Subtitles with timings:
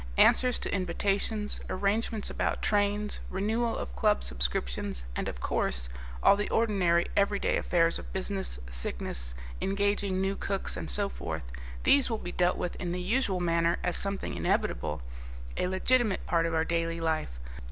[0.17, 5.89] Answers to invitations, arrangements about trains, renewal of club subscriptions, and, of course,
[6.23, 11.43] all the ordinary everyday affairs of business, sickness, engaging new cooks, and so forth,
[11.83, 15.03] these will be dealt with in the usual manner as something inevitable,
[15.55, 17.37] a legitimate part of our daily life.